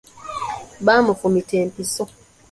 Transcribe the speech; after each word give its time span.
Bamufumita 0.85 1.53
empiso. 1.63 2.03